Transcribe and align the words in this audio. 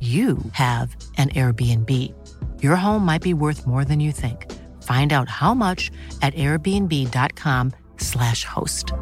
you 0.00 0.38
have 0.52 0.96
an 1.18 1.28
Airbnb. 1.30 1.90
Your 2.62 2.76
home 2.76 3.04
might 3.04 3.22
be 3.22 3.34
worth 3.34 3.66
more 3.66 3.84
than 3.84 4.00
you 4.00 4.12
think. 4.12 4.50
Find 4.82 5.12
out 5.12 5.28
how 5.28 5.52
much 5.54 5.90
at 6.22 6.32
airbnb.com/slash 6.34 8.44
host. 8.44 8.92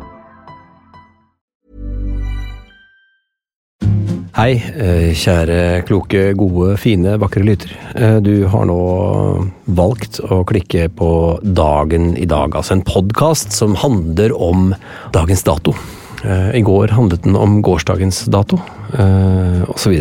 Hei, 4.39 4.55
eh, 4.55 5.17
kjære, 5.19 5.83
kloke, 5.83 6.21
gode, 6.39 6.77
fine, 6.79 7.17
vakre 7.19 7.43
lytter. 7.43 7.73
Eh, 7.97 8.21
Du 8.23 8.47
har 8.47 8.67
nå 8.67 9.51
valgt 9.67 10.21
å 10.21 10.45
klikke 10.47 10.89
på 10.95 11.41
Dagen 11.43 12.17
i 12.17 12.25
dag, 12.25 12.55
altså 12.55 12.73
en 12.73 12.83
podkast 12.83 13.53
som 13.53 13.75
handler 13.75 14.31
om 14.41 14.75
dagens 15.13 15.43
dato. 15.43 15.75
Eh, 16.25 16.51
I 16.59 16.63
går 16.67 16.95
handlet 16.97 17.25
den 17.27 17.37
om 17.39 17.61
gårsdagens 17.63 18.25
dato, 18.33 18.61
eh, 18.95 19.63
osv. 19.71 19.95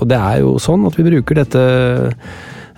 Og 0.00 0.06
det 0.08 0.18
er 0.20 0.40
jo 0.42 0.56
sånn 0.62 0.86
at 0.88 0.98
vi 0.98 1.06
bruker 1.06 1.40
dette 1.40 1.64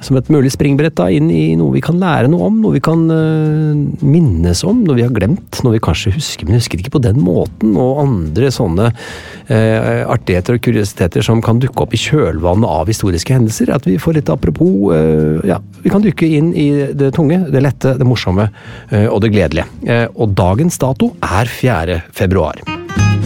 som 0.02 0.18
et 0.18 0.30
mulig 0.32 0.52
springbrett 0.54 0.96
da, 0.98 1.08
inn 1.12 1.30
i 1.32 1.54
noe 1.58 1.74
vi 1.76 1.82
kan 1.84 1.98
lære 2.00 2.30
noe 2.32 2.48
om, 2.48 2.58
noe 2.62 2.76
vi 2.76 2.82
kan 2.84 3.04
uh, 3.10 4.02
minnes 4.02 4.62
om, 4.68 4.82
noe 4.86 4.98
vi 4.98 5.06
har 5.06 5.14
glemt, 5.14 5.60
noe 5.64 5.76
vi 5.76 5.82
kanskje 5.82 6.14
husker, 6.16 6.48
men 6.48 6.58
husker 6.58 6.82
ikke 6.82 6.94
på 6.96 7.02
den 7.04 7.20
måten, 7.22 7.76
og 7.78 8.02
andre 8.02 8.50
sånne 8.54 8.90
uh, 8.92 10.02
artigheter 10.12 10.58
og 10.58 10.64
kuriositeter 10.66 11.24
som 11.26 11.42
kan 11.44 11.62
dukke 11.62 11.86
opp 11.86 11.96
i 11.96 12.02
kjølvannet 12.02 12.68
av 12.68 12.90
historiske 12.90 13.36
hendelser. 13.36 13.72
At 13.74 13.88
vi 13.88 13.98
får 14.02 14.18
litt 14.18 14.32
apropos 14.32 14.92
uh, 14.92 15.40
Ja, 15.46 15.60
vi 15.82 15.92
kan 15.92 16.04
dykke 16.04 16.28
inn 16.38 16.52
i 16.58 16.68
det 16.98 17.12
tunge, 17.16 17.42
det 17.52 17.62
lette, 17.64 17.96
det 17.98 18.06
morsomme 18.06 18.48
og 18.92 19.18
det 19.24 19.32
gledelige. 19.32 19.66
Og 20.14 20.36
dagens 20.38 20.78
dato 20.82 21.12
er 21.24 21.50
4. 21.50 21.98
februar. 22.14 22.81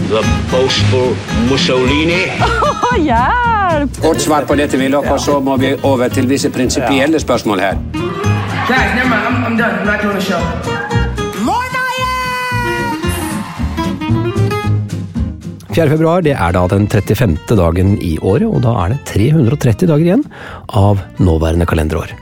The 0.06 0.22
boastful 0.50 1.16
Mussolini. 1.50 2.22
Hjelp! 3.08 4.00
Kort 4.00 4.20
svar 4.22 4.46
på 4.46 4.54
dette, 4.54 4.78
vil 4.78 4.94
dere, 4.94 5.18
så 5.18 5.40
må 5.42 5.56
vi 5.58 5.74
over 5.82 6.08
til 6.08 6.28
visse 6.30 6.50
prinsipielle 6.50 7.20
spørsmål 7.20 7.60
her. 7.60 7.80
Guys, 8.68 8.94
never 8.94 9.10
mind. 9.10 9.26
I'm, 9.26 9.44
I'm 9.44 9.56
done. 9.56 9.74
I'm 9.80 9.86
not 9.86 10.02
doing 10.02 10.14
the 10.14 10.22
show. 10.22 10.76
4. 15.76 15.90
februar 15.92 16.22
det 16.24 16.32
er 16.32 16.54
da 16.56 16.62
den 16.72 16.86
35. 16.88 17.36
dagen 17.58 17.98
i 18.00 18.14
året, 18.24 18.46
og 18.48 18.62
da 18.64 18.70
er 18.80 18.94
det 18.94 19.02
330 19.10 19.90
dager 19.90 20.06
igjen 20.06 20.22
av 20.72 21.02
nåværende 21.20 21.66
kalenderår. 21.68 22.14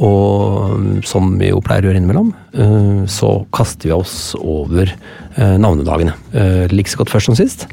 Og 0.00 1.02
som 1.06 1.34
vi 1.40 1.50
jo 1.50 1.60
pleier 1.64 1.84
å 1.84 1.90
gjøre 1.90 2.00
innimellom, 2.00 2.30
eh, 2.54 3.02
så 3.10 3.32
kaster 3.52 3.90
vi 3.90 3.96
oss 3.96 4.14
over 4.38 4.88
eh, 4.88 5.56
navnedagene. 5.60 6.14
Eh, 6.32 6.72
Like 6.72 6.92
så 6.92 7.02
godt 7.02 7.12
først 7.12 7.30
som 7.30 7.36
sist. 7.38 7.66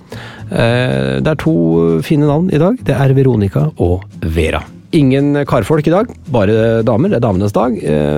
Det 0.50 1.30
er 1.30 1.38
to 1.38 2.02
fine 2.02 2.25
navn 2.25 2.50
i 2.50 2.57
dag. 2.57 2.80
Det 2.81 2.96
er 2.96 3.13
Veronica 3.13 3.68
og 3.78 4.07
Vera. 4.34 4.63
Ingen 4.97 5.44
karfolk 5.46 5.85
i 5.85 5.94
dag, 5.94 6.09
bare 6.34 6.81
damer. 6.81 7.12
Det 7.12 7.19
er 7.19 7.22
damenes 7.22 7.53
dag. 7.53 7.75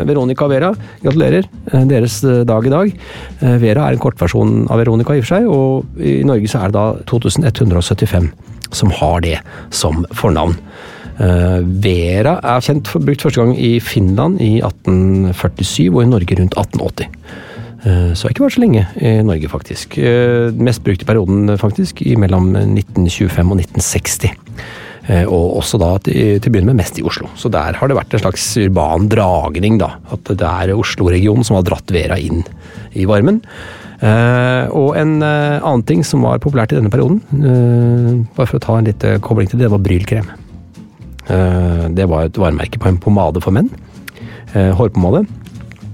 Veronica 0.08 0.46
og 0.48 0.54
Vera, 0.54 0.70
gratulerer. 1.04 1.50
Deres 1.90 2.22
dag 2.48 2.70
i 2.70 2.72
dag. 2.72 2.94
Vera 3.60 3.90
er 3.90 3.98
en 3.98 4.00
kortversjon 4.00 4.70
av 4.72 4.80
Veronica 4.80 5.18
i 5.18 5.20
og 5.20 5.28
for 5.28 5.34
seg, 5.34 5.50
og 5.52 6.00
i 6.00 6.22
Norge 6.24 6.48
så 6.48 6.64
er 6.64 6.72
det 6.72 6.80
da 6.80 6.88
2175 7.12 8.32
som 8.72 8.96
har 9.02 9.20
det 9.28 9.38
som 9.76 10.06
fornavn. 10.16 10.56
Eh, 11.22 11.62
Vera 11.84 12.38
er 12.42 12.64
kjent 12.66 12.90
for 12.90 13.04
brukt 13.06 13.22
første 13.22 13.42
gang 13.44 13.54
i 13.60 13.76
Finland 13.84 14.42
i 14.42 14.56
1847 14.64 15.90
og 15.92 16.04
i 16.06 16.10
Norge 16.10 16.38
rundt 16.40 16.58
1880. 16.58 17.10
Eh, 17.86 18.14
Så 18.18 18.30
ikke 18.30 18.46
vært 18.46 18.58
så 18.58 18.64
lenge 18.64 18.86
i 18.98 19.22
Norge, 19.26 19.50
faktisk. 19.50 19.98
Eh, 19.98 20.52
Mest 20.54 20.84
brukt 20.84 21.02
i 21.02 21.06
perioden, 21.06 21.58
faktisk, 21.58 22.02
mellom 22.18 22.54
1925 22.56 23.52
og 23.52 23.58
1960. 23.58 24.32
Eh, 25.10 25.26
Og 25.26 25.58
også 25.62 25.80
da 25.82 25.98
til 26.00 26.40
å 26.40 26.50
begynne 26.50 26.74
med 26.74 26.82
mest 26.82 26.98
i 26.98 27.04
Oslo. 27.04 27.30
Så 27.36 27.52
der 27.52 27.74
har 27.74 27.88
det 27.88 27.98
vært 27.98 28.14
en 28.14 28.20
slags 28.22 28.58
urban 28.58 29.10
dragning, 29.10 29.78
da. 29.78 29.98
At 30.12 30.24
det 30.24 30.42
er 30.42 30.74
Oslo-regionen 30.74 31.44
som 31.44 31.56
har 31.58 31.64
dratt 31.64 31.90
Vera 31.92 32.18
inn 32.18 32.44
i 32.96 33.06
varmen. 33.06 33.42
Og 34.02 34.96
en 34.98 35.22
annen 35.22 35.84
ting 35.86 36.04
som 36.04 36.22
var 36.24 36.40
populært 36.40 36.72
i 36.74 36.76
denne 36.76 36.90
perioden, 36.90 37.22
bare 38.36 38.48
for 38.48 38.58
å 38.58 38.60
ta 38.60 38.78
en 38.78 38.86
liten 38.86 39.20
kobling 39.22 39.48
til 39.48 39.60
det, 39.60 39.68
det 39.68 39.72
var 39.72 39.84
brylkrem. 39.86 40.26
Eh, 41.32 41.88
Det 41.96 42.08
var 42.10 42.28
et 42.28 42.38
varemerke 42.38 42.80
på 42.80 42.90
en 42.92 42.98
pomade 43.00 43.42
for 43.44 43.52
menn. 43.56 43.70
Eh, 44.54 44.72
Hårpomade. 44.76 45.26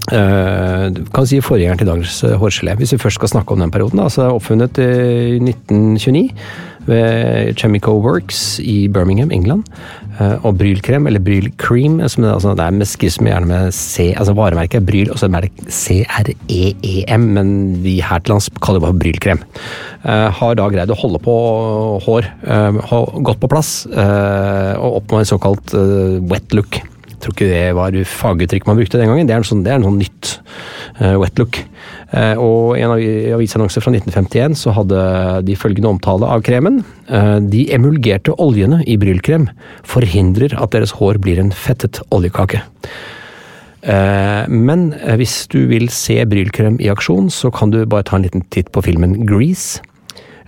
Eh, 0.07 0.87
kan 1.11 1.27
si 1.27 1.41
forgjengeren 1.43 1.81
til 1.81 1.89
dagens 1.89 2.21
eh, 2.23 2.37
hårgelé. 2.39 2.77
Hvis 2.79 2.95
vi 2.95 3.01
først 3.01 3.19
skal 3.19 3.33
snakke 3.33 3.51
om 3.51 3.59
den 3.63 3.73
perioden. 3.73 3.99
så 4.07 4.21
er 4.23 4.29
det 4.29 4.37
Oppfunnet 4.39 4.79
i 4.79 5.39
1929 5.43 6.29
ved 6.87 7.57
Chemico 7.59 7.97
Works 7.99 8.61
i 8.63 8.87
Birmingham, 8.87 9.33
England. 9.35 9.65
Eh, 10.21 10.45
Og 10.45 10.57
brylkrem, 10.57 11.07
eller 11.07 11.19
brylcream, 11.19 11.99
som 12.07 12.23
det, 12.23 12.31
altså, 12.31 12.55
det 12.55 12.63
er 12.63 12.71
med 12.71 12.87
skrives 12.87 13.19
med 13.19 13.33
gjerne 13.33 13.51
med 13.51 13.73
C, 13.75 14.13
altså 14.15 14.33
varemerket 14.33 14.79
er 14.79 14.87
bryl, 14.87 15.11
og 15.11 15.19
så 15.19 15.27
er 15.27 15.49
det 15.49 15.51
C-R-E-E-M, 15.67 17.27
men 17.35 17.83
vi 17.83 17.99
her 17.99 18.23
til 18.23 18.37
lands 18.37 18.49
kaller 18.61 18.79
det 18.79 18.87
bare 18.87 19.01
brylkrem. 19.03 19.43
Har 20.07 20.55
da 20.55 20.69
greid 20.71 20.89
å 20.93 20.95
holde 20.95 21.19
på 21.19 21.33
hår, 22.07 22.31
godt 23.27 23.41
på 23.43 23.51
plass, 23.51 23.71
og 23.91 25.01
oppnå 25.01 25.19
en 25.19 25.33
såkalt 25.35 25.75
wet 26.31 26.55
look. 26.55 26.79
Jeg 27.17 27.23
tror 27.23 27.33
ikke 27.33 27.49
det 27.49 27.63
var 27.73 27.95
faguttrykk 28.13 28.67
man 28.69 28.77
brukte 28.77 28.99
den 29.01 29.09
gangen. 29.09 29.25
Det 29.25 29.33
er 29.33 29.41
en 29.41 29.47
sånn, 29.49 29.65
er 29.65 29.79
en 29.79 29.87
sånn 29.87 29.97
nytt 29.97 30.35
uh, 31.01 31.15
wet 31.17 31.41
look. 31.41 31.57
Eh, 32.13 32.39
og 32.39 32.77
i 32.77 32.83
en 32.85 32.93
avisannonse 33.35 33.81
fra 33.83 33.91
1951 33.91 34.55
så 34.61 34.71
hadde 34.77 35.01
de 35.49 35.57
følgende 35.59 35.89
omtale 35.89 36.29
av 36.29 36.45
kremen. 36.45 36.83
Uh, 37.09 37.41
de 37.41 37.65
emulgerte 37.73 38.37
oljene 38.37 38.83
i 38.85 38.99
brylkrem 39.01 39.49
forhindrer 39.83 40.53
at 40.61 40.77
deres 40.77 40.93
hår 41.01 41.17
blir 41.25 41.41
en 41.41 41.51
fettet 41.51 41.99
oljekake. 42.13 42.61
Eh, 43.87 44.47
Men 44.49 44.93
eh, 44.99 45.15
hvis 45.19 45.45
du 45.51 45.61
vil 45.69 45.89
se 45.93 46.19
brylkrem 46.25 46.79
i 46.83 46.89
aksjon, 46.91 47.29
så 47.31 47.51
kan 47.53 47.71
du 47.71 47.85
bare 47.85 48.07
ta 48.07 48.17
en 48.17 48.25
liten 48.25 48.43
titt 48.51 48.71
på 48.71 48.83
filmen 48.83 49.25
Grease. 49.27 49.81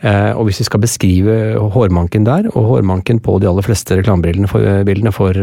Eh, 0.02 0.32
og 0.32 0.48
hvis 0.48 0.62
vi 0.62 0.68
skal 0.68 0.84
beskrive 0.84 1.36
hårmanken 1.76 2.26
der, 2.28 2.50
og 2.54 2.68
hårmanken 2.72 3.20
på 3.24 3.40
de 3.40 3.50
aller 3.50 3.66
fleste 3.66 4.00
reklamebildene 4.00 4.48
for, 4.48 4.64
for 5.16 5.40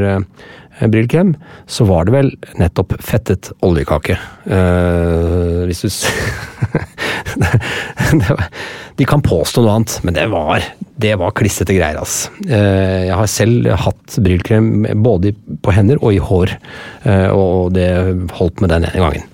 eh, 0.79 0.89
brillkrem, 0.93 1.35
så 1.67 1.85
var 1.89 2.07
det 2.07 2.15
vel 2.15 2.33
nettopp 2.61 2.97
fettet 3.03 3.53
oljekake. 3.67 4.19
Eh, 4.47 5.65
hvis 5.69 5.85
du 5.87 5.91
De 8.97 9.05
kan 9.05 9.21
påstå 9.21 9.61
noe 9.61 9.75
annet, 9.77 9.99
men 10.09 10.17
det 10.17 10.25
var, 10.33 10.65
det 10.97 11.15
var 11.21 11.35
klissete 11.37 11.75
greier, 11.77 11.99
ass. 12.01 12.31
Eh, 12.49 13.11
jeg 13.11 13.17
har 13.19 13.29
selv 13.29 13.69
hatt 13.85 14.17
brylkrem 14.25 14.87
både 15.05 15.35
på 15.61 15.75
hender 15.77 16.01
og 16.01 16.17
i 16.17 16.23
hår, 16.23 16.55
eh, 17.05 17.29
og 17.29 17.75
det 17.77 17.91
holdt 18.39 18.65
med 18.65 18.73
den 18.73 18.89
ene 18.89 19.03
gangen. 19.05 19.27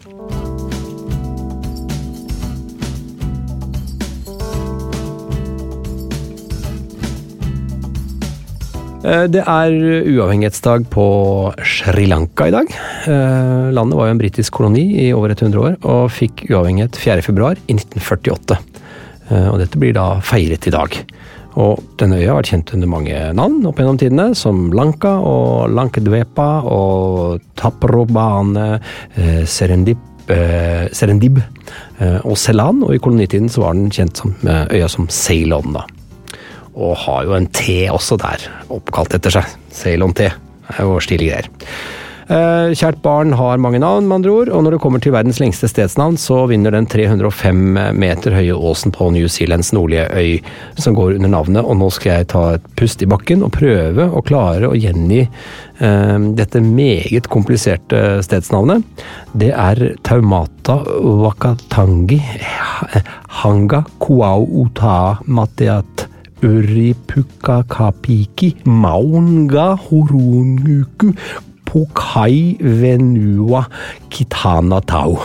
Det 9.02 9.40
er 9.42 9.72
uavhengighetsdag 10.06 10.84
på 10.92 11.04
Sri 11.66 12.04
Lanka 12.06 12.46
i 12.46 12.52
dag. 12.54 12.68
Eh, 13.10 13.70
Landet 13.74 13.98
var 13.98 14.06
jo 14.06 14.14
en 14.14 14.20
britisk 14.20 14.54
koloni 14.54 14.84
i 15.02 15.06
over 15.10 15.32
100 15.34 15.58
år, 15.58 15.72
og 15.82 16.12
fikk 16.14 16.44
uavhengighet 16.52 16.94
4. 17.02 17.24
februar 17.26 17.58
i 17.66 17.74
1948. 17.74 18.58
Eh, 19.28 19.48
Og 19.50 19.58
dette 19.58 19.80
blir 19.80 19.96
da 19.96 20.20
feiret 20.22 20.68
i 20.70 20.74
dag. 20.74 20.94
Og 21.58 21.82
denne 21.98 22.20
øya 22.20 22.30
har 22.30 22.38
vært 22.38 22.52
kjent 22.52 22.74
under 22.76 22.92
mange 22.92 23.32
navn 23.34 23.66
opp 23.66 23.80
gjennom 23.82 23.98
tidene, 23.98 24.28
som 24.38 24.70
Lanka 24.70 25.16
og 25.18 25.74
Lankedvepa 25.74 26.62
og 26.62 27.42
Taprobane, 27.58 28.78
eh, 29.16 29.42
Serendip, 29.44 29.98
eh, 30.30 30.86
Serendib 30.94 31.42
eh, 31.98 32.20
og 32.22 32.38
Celan. 32.38 32.84
Og 32.86 32.94
i 32.94 33.02
kolonitiden 33.02 33.50
så 33.50 33.66
var 33.66 33.74
den 33.74 33.90
kjent 33.90 34.16
som 34.22 34.36
eh, 34.46 34.78
øya 34.78 34.88
som 34.88 35.10
Ceylon, 35.10 35.74
da 35.74 35.82
og 36.74 36.94
har 37.04 37.26
jo 37.28 37.36
en 37.36 37.48
te 37.52 37.84
også 37.92 38.18
der, 38.22 38.46
oppkalt 38.72 39.18
etter 39.18 39.40
seg. 39.40 39.58
Ceylon-te. 39.72 40.30
Det 40.68 40.78
er 40.78 40.88
jo 40.88 41.02
stilige 41.04 41.34
greier. 41.34 41.50
Eh, 42.32 42.72
kjært 42.78 43.00
barn 43.02 43.34
har 43.36 43.60
mange 43.60 43.80
navn, 43.82 44.06
med 44.06 44.20
andre 44.20 44.32
ord, 44.32 44.50
og 44.54 44.62
når 44.64 44.76
det 44.76 44.80
kommer 44.84 45.02
til 45.02 45.12
verdens 45.12 45.40
lengste 45.42 45.68
stedsnavn, 45.68 46.16
så 46.20 46.44
vinner 46.48 46.72
den 46.72 46.86
305 46.88 47.58
meter 47.98 48.36
høye 48.36 48.54
åsen 48.54 48.94
på 48.94 49.10
New 49.12 49.26
Zealands 49.28 49.72
nordlige 49.74 50.06
øy, 50.14 50.52
som 50.80 50.96
går 50.96 51.18
under 51.18 51.32
navnet, 51.34 51.64
og 51.64 51.76
nå 51.80 51.90
skal 51.92 52.20
jeg 52.20 52.30
ta 52.32 52.44
et 52.54 52.70
pust 52.78 53.02
i 53.02 53.10
bakken 53.10 53.42
og 53.44 53.52
prøve 53.56 54.06
å 54.06 54.22
klare 54.24 54.70
å 54.70 54.78
gjengi 54.78 55.24
eh, 55.24 56.28
dette 56.38 56.62
meget 56.62 57.28
kompliserte 57.32 58.22
stedsnavnet. 58.24 58.86
Det 59.34 59.50
er 59.50 59.82
Taumata 60.06 60.78
Wakatangi 61.02 62.22
Hanga 63.42 63.84
Kuau 64.00 64.46
Uta 64.62 65.18
Mateat 65.26 66.06
Uripukakapiki 66.42 68.66
Maunga 68.66 69.78
Horunguku 69.78 71.14
Pokai 71.64 72.58
Venua 72.58 73.66
Kitana 74.10 74.80
Tau. 74.80 75.18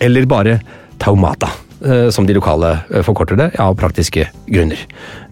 Eller 0.00 0.26
bare 0.26 0.60
Taumata, 0.98 1.48
eh, 1.84 2.10
som 2.10 2.26
de 2.26 2.34
lokale 2.36 2.78
eh, 2.90 3.02
forkorter 3.02 3.36
det, 3.40 3.50
av 3.60 3.74
praktiske 3.80 4.28
grunner. 4.46 4.78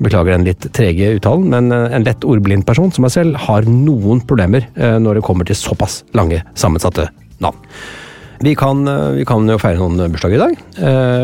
Beklager 0.02 0.32
den 0.34 0.44
litt 0.48 0.72
trege 0.74 1.16
uttalen, 1.18 1.48
men 1.52 1.72
eh, 1.72 1.92
en 1.92 2.04
lett 2.08 2.24
ordblind 2.24 2.66
person 2.66 2.92
som 2.92 3.02
meg 3.06 3.12
selv 3.14 3.36
har 3.44 3.62
noen 3.68 4.20
problemer 4.26 4.62
når 4.74 5.14
det 5.18 5.26
kommer 5.26 5.44
til 5.48 5.56
såpass 5.58 5.94
lange, 6.16 6.42
sammensatte 6.58 7.04
navn. 7.44 7.58
Vi 8.42 8.52
kan, 8.58 8.76
vi 9.14 9.24
kan 9.28 9.46
jo 9.46 9.58
feire 9.62 9.78
noen 9.78 10.10
bursdager 10.10 10.34
i 10.34 10.42
dag. 10.42 10.54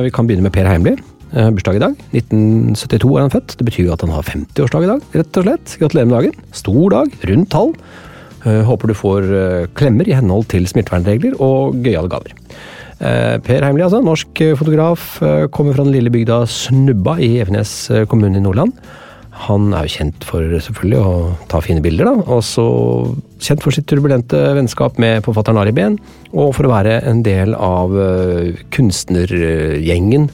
Vi 0.05 0.11
kan 0.15 0.27
begynne 0.29 0.45
med 0.47 0.55
Per 0.55 0.69
Heimly. 0.71 0.93
Eh, 1.37 1.51
Bursdag 1.53 1.77
i 1.77 1.83
dag. 1.83 1.97
1972 2.17 3.17
er 3.19 3.27
han 3.27 3.33
født. 3.33 3.57
Det 3.61 3.67
betyr 3.69 3.89
jo 3.89 3.95
at 3.95 4.05
han 4.05 4.15
har 4.15 4.25
50-årsdag 4.25 4.87
i 4.87 4.91
dag, 4.95 5.09
rett 5.21 5.41
og 5.41 5.45
slett. 5.45 5.75
Gratulerer 5.83 6.09
med 6.09 6.17
dagen. 6.17 6.47
Stor 6.57 6.95
dag, 6.95 7.17
rundt 7.31 7.51
tall. 7.53 7.75
Eh, 8.47 8.63
Håper 8.65 8.89
du 8.89 8.97
får 8.97 9.29
eh, 9.29 9.67
klemmer 9.77 10.09
i 10.09 10.17
henhold 10.17 10.49
til 10.53 10.69
smittevernregler 10.71 11.37
og 11.45 11.77
gøyale 11.85 12.13
gaver. 12.13 12.37
Per 12.99 13.63
Heimli, 13.63 13.85
altså, 13.85 14.01
norsk 14.03 14.41
fotograf, 14.59 15.21
kommer 15.55 15.77
fra 15.77 15.85
den 15.87 15.93
lille 15.95 16.11
bygda 16.11 16.41
Snubba 16.51 17.13
i 17.23 17.29
Evenes 17.39 17.71
kommune 18.11 18.41
i 18.41 18.43
Nordland. 18.43 18.73
Han 19.45 19.69
er 19.71 19.87
jo 19.87 19.93
kjent 20.01 20.27
for 20.27 20.43
selvfølgelig 20.43 20.99
å 20.99 21.13
ta 21.47 21.61
fine 21.63 21.79
bilder, 21.85 22.11
da. 22.11 22.25
Også 22.41 22.65
kjent 23.39 23.63
for 23.63 23.71
sitt 23.71 23.87
turbulente 23.87 24.41
vennskap 24.59 24.99
med 24.99 25.23
forfatteren 25.23 25.63
Ari 25.63 25.77
Behn, 25.79 25.95
og 26.33 26.57
for 26.59 26.67
å 26.67 26.73
være 26.73 26.97
en 27.07 27.23
del 27.23 27.55
av 27.55 27.95
kunstnergjengen, 28.75 30.27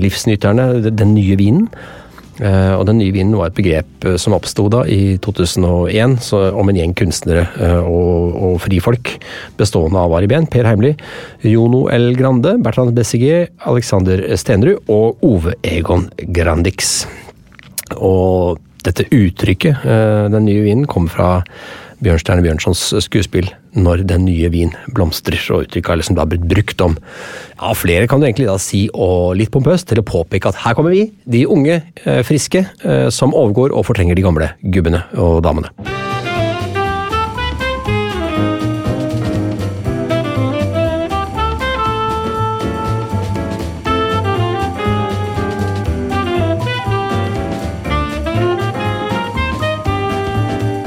livsnyterne, 0.00 0.90
Den 0.90 1.14
nye 1.14 1.36
vinen. 1.36 1.68
Eh, 2.42 2.72
og 2.74 2.82
Den 2.88 2.98
nye 2.98 3.14
vinen 3.14 3.36
var 3.38 3.52
et 3.52 3.54
begrep 3.54 4.06
eh, 4.08 4.16
som 4.18 4.34
oppsto 4.34 4.66
i 4.90 5.16
2001 5.22 6.16
så, 6.24 6.40
om 6.50 6.70
en 6.70 6.78
gjeng 6.80 6.94
kunstnere 6.98 7.44
eh, 7.62 7.78
og, 7.78 8.34
og 8.34 8.56
frifolk 8.64 9.12
bestående 9.58 10.00
av 10.00 10.16
Ari 10.18 10.26
Behn, 10.30 10.48
Per 10.50 10.66
Heimly, 10.66 10.94
Jono 11.46 11.84
L. 11.94 12.10
Grande, 12.18 12.56
Bertrand 12.64 12.94
Bessiger, 12.96 13.46
Alexander 13.70 14.24
Stenrud 14.40 14.90
og 14.90 15.22
Ove 15.22 15.54
Egon 15.62 16.08
Grandix. 16.34 17.04
Og 18.02 18.58
dette 18.84 19.06
uttrykket, 19.14 19.86
eh, 19.86 20.26
den 20.34 20.48
nye 20.48 20.66
vinen, 20.66 20.88
kom 20.90 21.06
fra 21.12 21.38
Bjørnstjerne 22.04 22.44
Bjørnsons 22.44 22.82
skuespill 23.06 23.48
'Når 23.74 24.04
den 24.06 24.26
nye 24.28 24.50
vin 24.52 24.74
blomstrer', 24.94 25.50
og 25.50 25.64
uttrykket 25.64 25.90
har 25.90 25.98
liksom 25.98 26.16
da 26.18 26.26
blitt 26.28 26.46
brukt 26.46 26.80
om 26.84 26.96
ja, 26.98 27.72
flere 27.72 28.06
kan 28.06 28.20
du 28.20 28.26
egentlig 28.26 28.46
da 28.46 28.58
si, 28.58 28.88
og 28.94 29.34
litt 29.36 29.50
pompøst, 29.50 29.88
til 29.88 29.98
å 29.98 30.06
påpeke 30.06 30.52
at 30.52 30.60
her 30.62 30.74
kommer 30.74 30.94
vi, 30.94 31.10
de 31.26 31.46
unge, 31.46 31.82
eh, 32.04 32.22
friske, 32.22 32.66
eh, 32.84 33.10
som 33.10 33.34
overgår 33.34 33.74
og 33.74 33.86
fortrenger 33.86 34.14
de 34.14 34.22
gamle 34.22 34.52
gubbene 34.62 35.02
og 35.16 35.42
damene. 35.42 35.72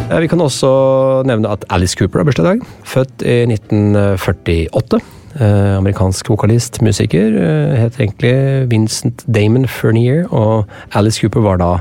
Vi 0.07 0.27
kan 0.31 0.39
også 0.41 0.69
nevne 1.27 1.49
at 1.51 1.65
Alice 1.73 1.97
Cooper 1.99 2.21
har 2.21 2.27
bursdag 2.27 2.45
i 2.45 2.49
dag. 2.53 2.61
Født 2.87 3.23
i 3.27 3.41
1948. 3.51 5.01
Eh, 5.37 5.73
amerikansk 5.77 6.29
vokalist, 6.31 6.79
musiker. 6.81 7.35
Het 7.35 7.81
heter 7.81 8.05
egentlig 8.05 8.69
Vincent 8.71 9.25
Damon 9.27 9.67
Furnier, 9.67 10.25
og 10.31 10.65
Alice 10.95 11.19
Cooper 11.21 11.43
var 11.43 11.59
da 11.59 11.71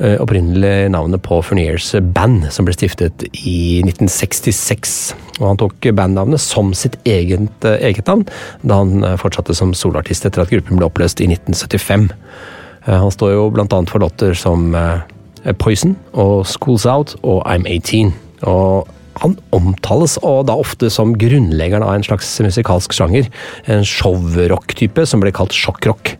eh, 0.00 0.16
opprinnelig 0.16 0.88
navnet 0.94 1.22
på 1.22 1.42
Furniers 1.44 1.90
band, 2.16 2.48
som 2.54 2.66
ble 2.66 2.74
stiftet 2.74 3.26
i 3.44 3.82
1966. 3.84 4.96
Og 5.38 5.46
han 5.50 5.60
tok 5.60 5.90
bandnavnet 5.94 6.42
som 6.42 6.72
sitt 6.74 6.96
eget, 7.04 7.68
eh, 7.68 7.78
eget 7.90 8.08
navn, 8.08 8.24
da 8.64 8.80
han 8.80 9.04
eh, 9.04 9.18
fortsatte 9.20 9.54
som 9.54 9.76
soloartist 9.76 10.26
etter 10.26 10.42
at 10.42 10.54
gruppen 10.54 10.80
ble 10.80 10.88
oppløst 10.88 11.20
i 11.20 11.28
1975. 11.30 12.08
Eh, 12.86 12.96
Han 12.96 13.12
står 13.12 13.36
jo 13.36 13.46
blant 13.52 13.72
annet 13.76 13.92
for 13.92 14.02
låter 14.02 14.34
som 14.34 14.72
eh, 14.74 15.04
Poison 15.56 15.96
og 16.12 16.46
Schools 16.46 16.86
Out 16.86 17.16
og 17.22 17.42
I'm 17.48 17.66
18. 17.66 18.14
Og 18.48 18.88
han 19.18 19.36
omtales 19.54 20.16
og 20.22 20.46
da 20.48 20.54
ofte 20.58 20.90
som 20.92 21.16
grunnleggeren 21.18 21.84
av 21.86 21.96
en 21.96 22.06
slags 22.06 22.30
musikalsk 22.44 22.94
sjanger. 22.94 23.30
En 23.66 23.86
showrock-type 23.86 25.06
som 25.08 25.24
ble 25.24 25.32
kalt 25.34 25.56
sjokkrock. 25.56 26.16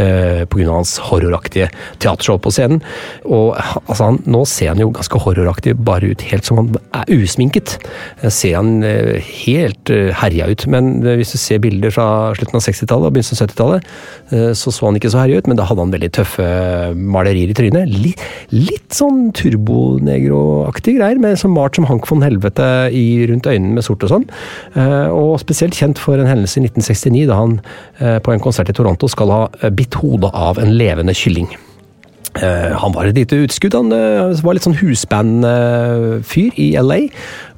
Eh, 0.00 0.46
av 0.50 0.74
hans 0.74 0.96
horroraktige 1.10 1.68
teatershow 2.00 2.38
på 2.42 2.52
scenen. 2.54 2.80
Og 3.26 3.56
altså, 3.56 4.06
han, 4.06 4.20
Nå 4.30 4.44
ser 4.48 4.72
han 4.72 4.80
jo 4.82 4.90
ganske 4.94 5.20
horroraktig 5.24 5.74
bare 5.76 6.12
ut, 6.12 6.24
helt 6.30 6.46
som 6.46 6.60
han 6.60 6.70
er 6.96 7.10
usminket. 7.14 7.76
Eh, 8.20 8.30
Ser 8.32 8.56
han 8.58 8.84
eh, 8.86 9.18
helt 9.44 9.90
eh, 9.92 10.10
herja 10.16 10.48
ut. 10.50 10.66
Men 10.70 10.92
eh, 11.04 11.18
hvis 11.20 11.34
du 11.34 11.38
ser 11.40 11.62
bilder 11.62 11.92
fra 11.94 12.06
slutten 12.38 12.60
av 12.60 12.64
60-tallet 12.64 13.08
og 13.08 13.16
begynnelsen 13.16 13.36
av 13.36 13.50
70-tallet, 13.50 13.90
eh, 14.30 14.52
så 14.56 14.72
så 14.72 14.88
han 14.88 15.00
ikke 15.00 15.12
så 15.12 15.22
herja 15.24 15.40
ut, 15.40 15.50
men 15.50 15.58
da 15.58 15.66
hadde 15.68 15.84
han 15.84 15.94
veldig 15.94 16.12
tøffe 16.16 16.48
malerier 16.96 17.52
i 17.52 17.56
trynet. 17.56 17.90
Litt, 17.90 18.24
litt 18.54 18.96
sånn 18.96 19.30
turbonegroaktige 19.36 21.00
greier, 21.00 21.20
med 21.20 21.38
som 21.40 21.54
malt 21.56 21.76
som 21.76 21.88
Hank 21.90 22.08
von 22.08 22.24
Helvete 22.24 22.70
i, 22.96 23.04
rundt 23.28 23.48
øynene 23.50 23.76
med 23.76 23.86
sort 23.86 24.06
og 24.06 24.14
sånn. 24.14 24.26
Og 25.10 25.34
spesielt 25.42 25.76
kjent 25.76 26.00
for 26.00 26.20
en 26.20 26.30
hendelse 26.30 26.60
i 26.60 26.64
1969, 26.68 27.26
da 27.30 27.40
han 27.40 27.58
på 28.24 28.32
en 28.32 28.42
konsert 28.42 28.70
i 28.70 28.76
Toronto 28.76 29.08
skal 29.10 29.32
ha 29.34 29.40
eh, 29.60 29.72
bitt 29.90 30.00
hodet 30.00 30.30
av 30.34 30.58
en 30.58 30.72
levende 30.76 31.14
kylling. 31.14 31.48
Eh, 32.38 32.76
han 32.78 32.94
var 32.94 33.08
et 33.08 33.16
lite 33.16 33.36
utskudd. 33.42 33.74
Han 33.74 33.92
eh, 33.92 34.42
var 34.44 34.54
litt 34.54 34.62
sånn 34.62 34.78
husband-fyr 34.78 36.52
i 36.56 36.76
LA. 36.78 37.08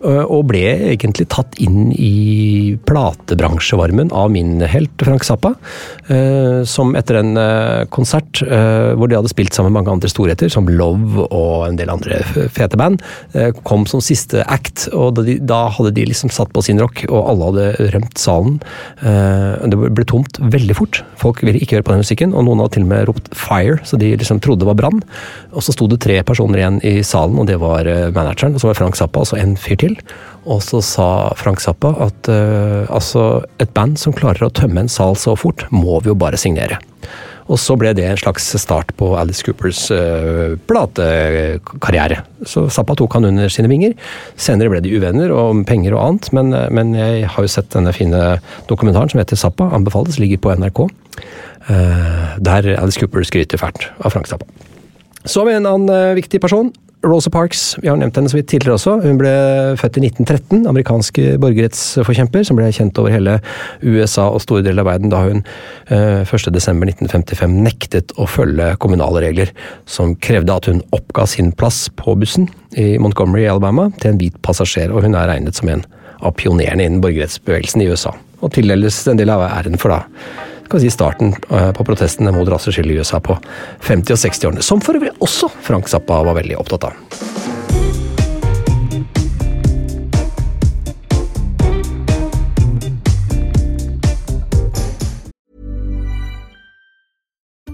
Og 0.02 0.47
ble 0.50 0.64
egentlig 0.92 1.28
tatt 1.30 1.54
inn 1.62 1.92
i 1.94 2.75
platebransjevarmen 2.88 4.11
av 4.11 4.32
min 4.35 4.59
helt 4.66 4.90
Frank 4.99 5.23
Zappa. 5.26 5.54
Som 6.66 6.97
etter 6.99 7.21
en 7.21 7.38
konsert 7.94 8.42
hvor 8.42 9.06
de 9.06 9.16
hadde 9.18 9.30
spilt 9.30 9.54
sammen 9.54 9.71
med 9.71 9.78
mange 9.80 9.94
andre 9.94 10.11
storheter, 10.11 10.50
som 10.50 10.66
Love 10.66 11.28
og 11.28 11.68
en 11.68 11.78
del 11.78 11.92
andre 11.92 12.18
fete 12.50 12.78
band, 12.80 13.02
kom 13.62 13.87
som 13.87 14.02
siste 14.02 14.42
act. 14.50 14.88
Og 14.90 15.23
da 15.47 15.61
hadde 15.76 15.94
de 15.94 16.09
liksom 16.11 16.32
satt 16.35 16.50
på 16.52 16.64
sin 16.66 16.82
rock, 16.82 17.04
og 17.09 17.30
alle 17.30 17.50
hadde 17.50 17.90
rømt 17.94 18.18
salen. 18.18 18.59
Det 19.02 19.78
ble 19.78 20.09
tomt 20.11 20.42
veldig 20.42 20.78
fort. 20.78 21.02
Folk 21.23 21.44
ville 21.47 21.62
ikke 21.62 21.78
høre 21.78 21.87
på 21.87 21.94
den 21.94 22.02
musikken, 22.02 22.35
og 22.35 22.49
noen 22.49 22.64
hadde 22.64 22.75
til 22.78 22.87
og 22.88 22.92
med 22.92 23.06
ropt 23.11 23.30
'fire', 23.30 23.78
så 23.87 23.94
de 23.99 24.16
liksom 24.16 24.40
trodde 24.42 24.66
det 24.66 24.71
var 24.73 24.80
brann. 24.82 25.02
Og 25.52 25.62
så 25.62 25.73
sto 25.73 25.87
det 25.87 26.00
tre 26.02 26.23
personer 26.26 26.59
igjen 26.59 26.82
i 26.82 27.02
salen, 27.06 27.38
og 27.38 27.47
det 27.47 27.59
var 27.62 27.87
manageren, 28.11 28.54
og 28.54 28.61
så 28.61 28.73
var 28.73 28.78
Frank 28.82 28.97
Zappa 28.99 29.21
og 29.23 29.26
så 29.30 29.38
en 29.38 29.56
fyr 29.56 29.76
til. 29.78 29.92
Og 30.43 30.63
så 30.65 30.81
sa 30.85 31.09
Frank 31.39 31.63
Zappa 31.63 31.93
at 32.03 32.31
uh, 32.31 32.89
altså, 32.91 33.43
et 33.63 33.71
band 33.77 33.99
som 34.01 34.15
klarer 34.17 34.47
å 34.47 34.55
tømme 34.55 34.83
en 34.85 34.91
sal 34.91 35.15
så 35.19 35.37
fort, 35.39 35.67
må 35.71 36.01
vi 36.03 36.11
jo 36.11 36.19
bare 36.19 36.41
signere. 36.41 36.81
Og 37.51 37.59
så 37.59 37.75
ble 37.79 37.91
det 37.99 38.05
en 38.07 38.19
slags 38.19 38.45
start 38.63 38.93
på 38.99 39.11
Alice 39.19 39.45
Coopers 39.45 39.85
uh, 39.95 40.55
platekarriere. 40.71 42.23
Så 42.49 42.65
Zappa 42.73 42.97
tok 42.99 43.19
han 43.19 43.29
under 43.29 43.53
sine 43.53 43.71
vinger. 43.71 43.95
Senere 44.41 44.73
ble 44.73 44.83
de 44.85 44.95
uvenner 44.97 45.35
om 45.35 45.65
penger 45.69 45.97
og 45.97 46.05
annet, 46.07 46.31
men, 46.37 46.55
men, 46.75 46.95
jeg 46.99 47.31
har 47.35 47.47
jo 47.47 47.55
sett 47.55 47.71
denne 47.75 47.95
fine 47.97 48.23
dokumentaren 48.71 49.13
som 49.13 49.23
heter 49.23 49.39
Zappa, 49.39 49.71
anbefales, 49.75 50.21
ligger 50.23 50.43
på 50.43 50.55
NRK. 50.59 50.85
Uh, 51.69 52.39
der 52.43 52.73
Alice 52.79 52.99
Cooper 52.99 53.27
skryter 53.27 53.61
fælt 53.63 53.91
av 54.03 54.15
Frank 54.15 54.31
Zappa. 54.31 54.49
Vi 55.23 55.55
en 55.55 55.69
annen 55.71 56.17
viktig 56.19 56.41
person. 56.43 56.73
Rosa 57.02 57.30
Parks, 57.35 57.76
vi 57.82 57.88
har 57.90 57.97
nevnt 57.99 58.16
henne 58.18 58.30
så 58.30 58.37
vidt 58.38 58.49
tidligere 58.52 58.76
også. 58.76 58.92
Hun 59.02 59.16
ble 59.18 59.32
født 59.80 59.99
i 59.99 60.04
1913, 60.06 60.66
amerikansk 60.71 61.18
borgerrettsforkjemper 61.42 62.44
som 62.47 62.59
ble 62.59 62.68
kjent 62.75 62.99
over 63.02 63.11
hele 63.14 63.38
USA 63.82 64.28
og 64.30 64.42
store 64.44 64.62
deler 64.62 64.85
av 64.85 64.90
verden 64.92 65.11
da 65.11 65.25
hun 65.25 65.42
eh, 65.90 66.23
1.12.1955 66.23 67.56
nektet 67.66 68.14
å 68.23 68.28
følge 68.30 68.76
kommunale 68.82 69.25
regler, 69.25 69.50
som 69.82 70.14
krevde 70.23 70.54
at 70.54 70.71
hun 70.71 70.85
oppga 70.94 71.26
sin 71.26 71.50
plass 71.59 71.88
på 71.99 72.14
bussen 72.21 72.47
i 72.78 72.94
Montgomery 73.02 73.49
i 73.49 73.50
Alabama 73.50 73.88
til 73.99 74.12
en 74.12 74.23
hvit 74.23 74.38
passasjer, 74.47 74.94
og 74.94 75.02
hun 75.02 75.18
er 75.18 75.26
regnet 75.32 75.59
som 75.59 75.73
en 75.75 75.82
av 76.23 76.37
pionerene 76.38 76.87
innen 76.87 77.02
borgerrettsbevegelsen 77.02 77.82
i 77.82 77.90
USA. 77.90 78.14
Og 78.42 78.54
tildeles 78.54 79.02
en 79.11 79.18
del 79.18 79.30
av 79.35 79.42
æren 79.50 79.78
for 79.80 79.90
da 79.90 80.04
si 80.81 80.91
starten 80.91 81.35
på 81.37 81.85
protestene 81.85 82.33
mot 82.33 82.49
raseskille 82.49 82.95
i 82.95 82.99
USA 83.02 83.21
på 83.21 83.37
50- 83.85 84.14
og 84.14 84.23
60-årene, 84.25 84.62
som 84.64 84.81
for 84.81 84.97
øvrig 84.97 85.12
også 85.21 85.50
Frank 85.61 85.88
Zappa 85.93 86.23
var 86.25 86.38
veldig 86.41 86.57
opptatt 86.62 86.88
av. 86.88 87.43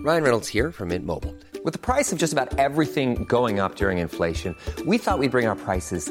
Ryan 0.08 0.22
Reynolds 0.22 0.48
here 0.48 0.72
from 0.72 0.88
Mint 0.88 1.04
Mobile. 1.04 1.34
With 1.64 1.74
the 1.74 1.78
price 1.78 2.12
of 2.12 2.18
just 2.18 2.32
about 2.32 2.58
everything 2.58 3.24
going 3.24 3.60
up 3.60 3.76
during 3.76 3.98
inflation, 3.98 4.54
we 4.86 4.96
thought 4.96 5.18
we'd 5.18 5.30
bring 5.30 5.46
our 5.46 5.54
prices 5.54 6.10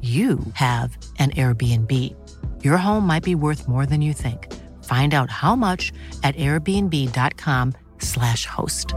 you 0.00 0.38
have 0.54 0.96
an 1.18 1.30
Airbnb. 1.30 2.14
Your 2.62 2.76
home 2.76 3.04
might 3.04 3.24
be 3.24 3.34
worth 3.34 3.66
more 3.66 3.84
than 3.84 4.00
you 4.00 4.12
think. 4.12 4.54
Find 4.84 5.14
out 5.14 5.30
how 5.30 5.56
much 5.56 5.92
at 6.22 6.36
airbnb.com/slash 6.36 8.46
host. 8.46 8.94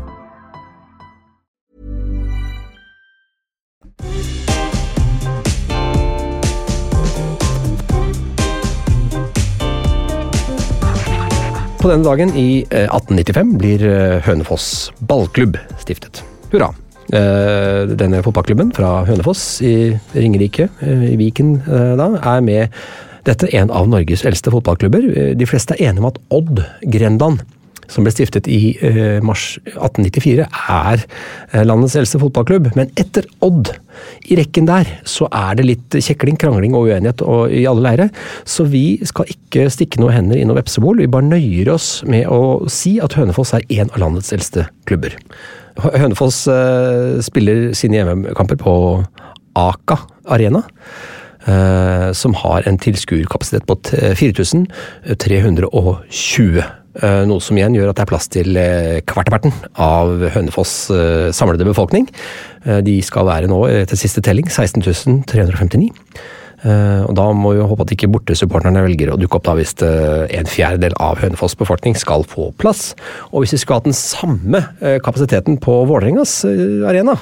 På 11.82 11.90
denne 11.90 12.06
dagen 12.06 12.30
i 12.38 12.62
eh, 12.70 12.86
1895 12.94 13.58
blir 13.58 13.82
eh, 13.90 14.22
Hønefoss 14.22 14.92
ballklubb 15.10 15.58
stiftet. 15.82 16.22
Hurra! 16.54 16.70
Denne 17.10 18.22
fotballklubben 18.24 18.70
fra 18.76 19.02
Hønefoss 19.08 19.46
i 19.66 19.74
Ringerike, 20.14 20.70
i 20.86 21.16
Viken 21.20 21.58
da, 21.66 22.12
er 22.22 22.46
med 22.46 22.84
dette 23.28 23.50
en 23.58 23.74
av 23.74 23.90
Norges 23.90 24.24
eldste 24.26 24.54
fotballklubber. 24.54 25.34
De 25.38 25.50
fleste 25.50 25.76
er 25.76 25.90
enige 25.90 26.06
om 26.06 26.12
at 26.12 26.22
Odd 26.34 26.62
Grenland, 26.94 27.42
som 27.92 28.06
ble 28.06 28.14
stiftet 28.14 28.48
i 28.48 28.78
mars 29.26 29.58
1894, 29.74 30.46
er 30.72 31.04
landets 31.68 31.98
eldste 32.00 32.22
fotballklubb. 32.22 32.72
Men 32.80 32.94
etter 32.96 33.28
Odd, 33.44 33.74
i 34.32 34.38
rekken 34.40 34.70
der, 34.70 34.88
så 35.04 35.28
er 35.28 35.60
det 35.60 35.68
litt 35.68 35.98
kjekling, 36.00 36.40
krangling 36.40 36.78
og 36.78 36.88
uenighet 36.88 37.22
i 37.52 37.66
alle 37.68 37.84
leire. 37.90 38.08
Så 38.48 38.64
vi 38.72 39.02
skal 39.04 39.28
ikke 39.36 39.68
stikke 39.74 40.00
noen 40.00 40.16
hender 40.16 40.40
i 40.40 40.46
noe 40.48 40.62
vepsebol. 40.62 41.04
Vi 41.04 41.12
bare 41.12 41.28
nøyer 41.28 41.74
oss 41.76 41.98
med 42.08 42.32
å 42.32 42.70
si 42.72 42.96
at 43.04 43.20
Hønefoss 43.20 43.52
er 43.60 43.68
en 43.82 43.92
av 43.92 44.00
landets 44.06 44.32
eldste 44.32 44.70
klubber. 44.88 45.20
Hønefoss 45.84 46.48
spiller 47.26 47.72
sine 47.78 47.96
hjemmekamper 48.00 48.58
på 48.62 48.74
Aka 49.58 49.98
Arena. 50.32 50.62
Som 52.14 52.36
har 52.38 52.62
en 52.70 52.78
tilskuerkapasitet 52.78 53.66
på 53.66 53.76
4320. 54.20 56.62
Noe 57.26 57.42
som 57.42 57.58
igjen 57.58 57.76
gjør 57.78 57.90
at 57.90 57.98
det 57.98 58.04
er 58.04 58.12
plass 58.12 58.28
til 58.30 58.50
kvarteparten 59.10 59.52
av 59.82 60.22
Hønefoss 60.36 60.92
samlede 61.34 61.66
befolkning. 61.66 62.06
De 62.86 63.02
skal 63.06 63.26
være 63.32 63.50
nå, 63.50 63.60
etter 63.72 63.98
siste 63.98 64.22
telling, 64.26 64.48
16 64.54 65.24
359. 65.32 65.90
Uh, 66.62 67.08
og 67.10 67.16
Da 67.18 67.26
må 67.34 67.56
vi 67.56 67.64
håpe 67.66 67.86
at 67.86 67.94
ikke 67.96 68.10
bortesupporterne 68.14 68.84
velger 68.86 69.10
å 69.14 69.18
dukke 69.20 69.40
opp 69.40 69.48
da 69.48 69.56
hvis 69.58 69.74
uh, 69.82 70.28
en 70.30 70.50
fjerdedel 70.50 70.94
av 71.02 71.18
Hønefoss 71.22 71.56
befolkning 71.58 71.98
skal 71.98 72.26
få 72.30 72.52
plass. 72.62 72.92
Og 73.32 73.42
hvis 73.42 73.56
vi 73.56 73.62
skulle 73.64 73.80
hatt 73.80 73.90
den 73.90 73.98
samme 73.98 74.62
uh, 74.84 75.00
kapasiteten 75.02 75.58
på 75.62 75.80
Vålerengas 75.90 76.42
arena, 76.88 77.16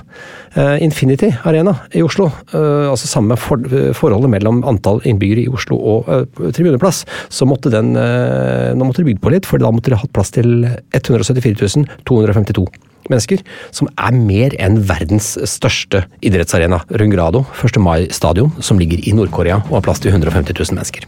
Infinity 0.82 1.30
Arena 1.48 1.76
i 1.96 2.02
Oslo, 2.04 2.28
altså 2.52 3.08
samme 3.08 3.36
for 3.40 3.62
forholdet 3.96 4.32
mellom 4.34 4.62
antall 4.68 5.02
innbyggere 5.08 5.44
i 5.46 5.52
Oslo 5.52 5.78
og 5.78 6.10
tribuneplass, 6.56 7.04
så 7.32 7.48
måtte 7.50 7.72
den 7.74 7.94
Nå 7.94 8.88
måtte 8.88 9.06
bygd 9.06 9.22
på 9.24 9.34
litt, 9.34 9.48
for 9.50 9.62
da 9.62 9.72
måtte 9.74 9.94
de 9.94 10.00
hatt 10.00 10.14
plass 10.16 10.34
til 10.36 10.66
174 10.98 11.86
252 12.10 12.66
mennesker, 13.10 13.44
som 13.72 13.90
er 13.96 14.18
mer 14.18 14.56
enn 14.60 14.82
verdens 14.90 15.36
største 15.48 16.04
idrettsarena, 16.26 16.82
Rungrado 17.00 17.46
1. 17.56 17.80
Mai 17.80 18.10
stadion, 18.12 18.52
som 18.60 18.82
ligger 18.82 19.00
i 19.00 19.16
Nord-Korea 19.16 19.62
og 19.70 19.80
har 19.80 19.88
plass 19.88 20.04
til 20.04 20.12
150 20.12 20.54
000 20.60 20.76
mennesker. 20.76 21.08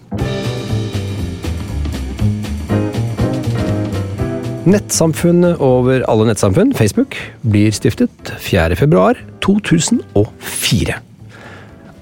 Nettsamfunnet 4.62 5.58
over 5.58 6.04
alle 6.06 6.28
nettsamfunn, 6.30 6.76
Facebook, 6.78 7.18
blir 7.42 7.74
stiftet 7.74 8.36
4. 8.40 8.76
februar 8.78 9.18
2004. 9.42 11.00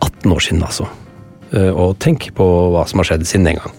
18 0.04 0.34
år 0.34 0.44
siden, 0.44 0.66
altså. 0.68 0.90
Eh, 1.56 1.72
Og 1.72 1.96
tenk 2.04 2.28
på 2.36 2.46
hva 2.74 2.84
som 2.88 3.00
har 3.00 3.08
skjedd 3.10 3.24
siden 3.28 3.48
den 3.48 3.62
gang. 3.62 3.78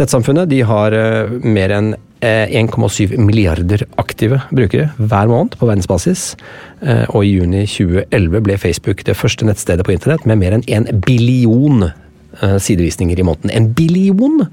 Nettsamfunnet 0.00 0.48
de 0.50 0.62
har 0.64 0.96
eh, 0.96 1.36
mer 1.44 1.76
enn 1.76 1.92
1,7 2.22 3.16
milliarder 3.18 3.82
aktive 3.98 4.38
brukere 4.54 4.92
hver 4.98 5.30
måned 5.30 5.56
på 5.58 5.66
verdensbasis. 5.66 6.36
Eh, 6.82 7.04
Og 7.10 7.24
i 7.26 7.32
juni 7.38 7.64
2011 7.66 8.42
ble 8.46 8.58
Facebook 8.58 9.02
det 9.04 9.16
første 9.18 9.46
nettstedet 9.48 9.86
på 9.86 9.96
internett 9.96 10.26
med 10.26 10.38
mer 10.38 10.54
enn 10.54 10.64
en 10.68 10.86
billion 11.02 11.88
eh, 11.88 12.58
sidevisninger 12.58 13.18
i 13.18 13.26
måneden. 13.26 13.50
En 13.50 13.72
billion! 13.74 14.46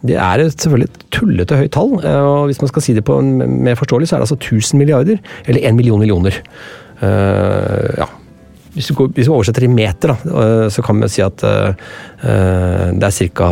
Det 0.00 0.16
er 0.16 0.46
selvfølgelig 0.48 0.88
et 0.88 1.02
tullete 1.12 1.58
høyt 1.60 1.74
tall, 1.76 1.98
eh, 2.00 2.22
og 2.24 2.46
hvis 2.48 2.62
man 2.62 2.72
skal 2.72 2.86
si 2.86 2.96
det 2.96 3.04
på 3.04 3.18
en 3.20 3.36
mer 3.66 3.76
forståelig, 3.76 4.08
så 4.08 4.16
er 4.16 4.22
det 4.22 4.30
altså 4.30 4.40
1000 4.40 4.80
milliarder, 4.80 5.20
eller 5.44 5.68
1 5.68 5.76
million 5.76 6.00
millioner. 6.00 6.40
Uh, 7.00 7.96
ja. 7.96 8.08
Hvis 8.74 8.90
går, 8.94 9.08
hvis 9.16 9.26
du 9.26 9.32
oversetter 9.34 9.66
i 9.66 9.70
meter, 9.72 10.12
da, 10.12 10.40
eh, 10.42 10.68
så 10.70 10.82
kan 10.86 11.00
man 11.00 11.10
si 11.10 11.22
at 11.24 11.42
eh, 11.42 11.72
eh, 12.22 12.92
det 12.94 13.08
er 13.08 13.30
ca. 13.34 13.48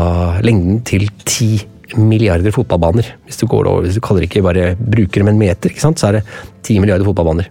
lengden 0.46 0.80
til 0.86 1.08
10 1.24 1.66
milliarder 1.96 2.52
fotballbaner. 2.54 3.06
Hvis 3.28 3.40
du, 3.40 3.46
går 3.46 3.68
over, 3.70 3.86
hvis 3.86 3.96
du 3.96 4.02
kaller 4.04 4.24
det 4.24 4.30
ikke 4.30 4.44
bare 4.44 4.74
brukere, 4.76 5.24
men 5.24 5.38
meter, 5.40 5.72
så 5.78 5.92
er 6.08 6.18
det 6.18 6.24
ti 6.66 6.78
milliarder 6.82 7.06
fotballbaner. 7.08 7.48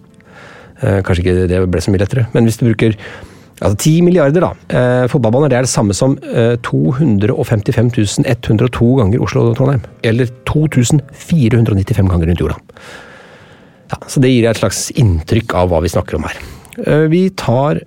Eh, 0.82 1.00
Kanskje 1.02 1.24
ikke 1.24 1.48
det 1.50 1.64
ble 1.72 1.82
så 1.82 1.94
mye 1.94 2.04
lettere, 2.04 2.28
men 2.36 2.46
hvis 2.46 2.60
du 2.60 2.68
bruker 2.68 2.98
altså 3.58 3.78
ti 3.82 3.96
milliarder 4.06 4.44
da, 4.46 4.52
eh, 4.70 5.08
fotballbaner, 5.10 5.50
det 5.50 5.58
er 5.58 5.66
det 5.66 5.74
samme 5.74 5.96
som 5.98 6.18
eh, 6.22 6.56
255 6.62 7.92
102 8.28 8.90
ganger 9.02 9.24
Oslo 9.26 9.48
og 9.50 9.58
Trondheim. 9.58 9.82
Eller 10.06 10.30
2495 10.46 12.12
ganger 12.14 12.30
rundt 12.30 12.44
jorda. 12.46 12.60
Ja, 13.88 13.98
så 14.12 14.22
det 14.22 14.34
gir 14.34 14.50
et 14.50 14.60
slags 14.60 14.90
inntrykk 15.00 15.56
av 15.56 15.72
hva 15.72 15.82
vi 15.82 15.92
snakker 15.92 16.20
om 16.20 16.28
her. 16.28 16.40
Eh, 16.86 17.08
Vi 17.10 17.30
tar 17.30 17.82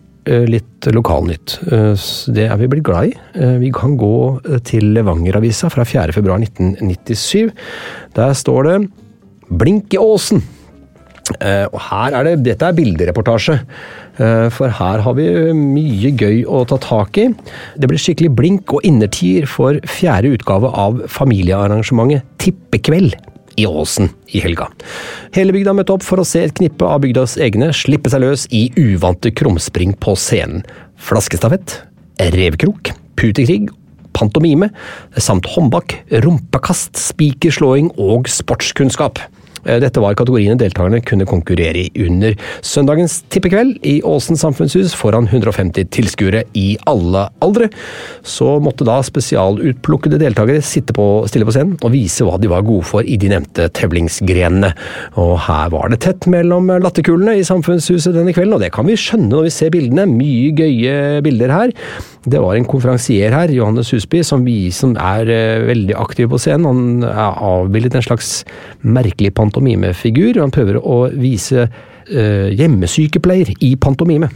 litt 0.49 0.87
lokalnytt. 0.95 1.59
Eh, 1.71 1.95
Det 2.35 2.47
er 2.51 2.57
vi 2.57 2.69
blitt 2.69 2.85
glad 2.87 3.11
i. 3.11 3.15
Eh, 3.35 3.59
Vi 3.59 3.71
kan 3.71 3.97
gå 3.99 4.41
eh, 4.45 4.59
til 4.65 4.93
Levanger-avisa 4.95 5.71
fra 5.71 5.85
4. 5.85 6.13
februar 6.13 6.39
1997. 6.39 7.51
Der 8.15 8.33
står 8.35 8.63
det 8.69 8.91
Blink 9.51 9.93
i 9.95 9.99
åsen. 9.99 10.43
Eh, 11.41 11.67
Og 11.73 11.81
her 11.91 12.15
er 12.15 12.25
det, 12.25 12.43
dette 12.45 12.67
er 12.67 12.73
bildereportasje, 12.75 13.61
eh, 14.19 14.49
for 14.51 14.69
her 14.69 15.01
har 15.01 15.15
vi 15.15 15.27
mye 15.55 16.11
gøy 16.17 16.45
å 16.47 16.67
ta 16.67 16.77
tak 16.77 17.19
i. 17.19 17.29
Det 17.79 17.89
blir 17.89 17.99
skikkelig 17.99 18.35
blink 18.35 18.73
og 18.75 18.83
innertier 18.83 19.47
for 19.47 19.75
fjerde 19.87 20.33
utgave 20.37 20.71
av 20.75 21.03
familiearrangementet 21.09 22.23
Tippekveld 22.39 23.15
i 23.61 23.67
Åsen 23.69 24.11
i 24.33 24.43
helga. 24.45 24.69
Hele 25.37 25.55
bygda 25.57 25.75
møtte 25.77 25.95
opp 25.97 26.07
for 26.07 26.23
å 26.23 26.27
se 26.27 26.45
et 26.47 26.57
knippe 26.57 26.87
av 26.87 27.03
bygdas 27.05 27.37
egne 27.41 27.71
slippe 27.77 28.13
seg 28.13 28.25
løs 28.25 28.47
i 28.57 28.69
uvante 28.81 29.33
krumspring 29.37 29.95
på 30.01 30.17
scenen. 30.19 30.65
Flaskestafett, 31.01 31.79
revkrok, 32.35 32.93
putekrig, 33.21 33.69
pantomime, 34.17 34.71
samt 35.17 35.49
håndbak, 35.55 35.97
rumpekast, 36.25 36.99
spikerslåing 36.99 37.93
og 38.01 38.29
sportskunnskap. 38.31 39.21
Eh, 39.67 39.81
Dette 39.83 40.03
var 40.03 40.17
kategoriene 40.19 40.59
deltakerne 40.61 41.03
kunne 41.07 41.29
konkurrere 41.29 41.87
i 41.87 42.05
under 42.07 42.37
søndagens 42.67 43.21
tippekveld 43.33 43.79
i 43.87 43.99
Åsen 44.07 44.39
samfunnshus 44.41 44.95
foran 44.97 45.29
150 45.31 45.91
tilskuere 45.95 46.45
i 46.59 46.75
alle 46.91 47.27
aldre. 47.45 47.71
Så 48.23 48.59
måtte 48.63 48.87
da 48.89 48.99
spesialutplukkede 49.05 50.21
deltakere 50.21 50.65
sitte 50.65 50.95
på, 50.97 51.07
stille 51.31 51.49
på 51.49 51.55
scenen 51.55 51.77
og 51.81 51.95
vise 51.95 52.27
hva 52.27 52.39
de 52.41 52.51
var 52.51 52.67
gode 52.67 52.87
for 52.89 53.07
i 53.07 53.19
de 53.21 53.33
nevnte 53.33 53.69
tevlingsgrenene. 53.77 54.73
Og 55.21 55.37
her 55.47 55.73
var 55.75 55.93
det 55.93 56.03
tett 56.05 56.29
mellom 56.31 56.71
latterkulene 56.83 57.39
i 57.39 57.47
samfunnshuset 57.47 58.17
denne 58.17 58.35
kvelden, 58.37 58.57
og 58.57 58.65
det 58.65 58.73
kan 58.75 58.89
vi 58.89 58.99
skjønne 58.99 59.31
når 59.31 59.49
vi 59.49 59.55
ser 59.55 59.75
bildene. 59.75 60.09
Mye 60.11 60.55
gøye 60.57 61.21
bilder 61.25 61.55
her. 61.55 61.75
Det 62.29 62.41
var 62.43 62.53
en 62.57 62.67
konferansier 62.69 63.33
her, 63.33 63.49
Johannes 63.55 63.91
Husby, 63.95 64.21
som, 64.27 64.43
vi, 64.45 64.69
som 64.75 64.93
er 65.01 65.31
eh, 65.33 65.63
veldig 65.65 65.95
aktiv 65.97 66.29
på 66.29 66.41
scenen. 66.43 66.67
Han 66.69 67.07
er 67.09 67.39
avbildet 67.49 67.97
en 67.97 68.05
slags 68.05 68.43
merkelig 68.85 69.33
pantomimefigur. 69.51 70.39
og 70.39 70.47
Han 70.47 70.55
prøver 70.55 70.79
å 70.81 71.01
vise 71.13 71.67
eh, 71.67 72.49
hjemmesykepleier 72.55 73.55
i 73.61 73.75
pantomime. 73.77 74.31